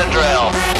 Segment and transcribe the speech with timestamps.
[0.00, 0.79] the drill.